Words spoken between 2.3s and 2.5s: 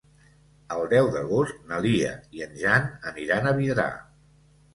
i